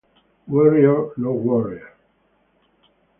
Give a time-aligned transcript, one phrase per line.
[0.47, 1.93] Warrior not worrier.